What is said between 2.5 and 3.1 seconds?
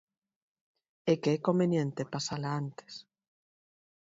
antes.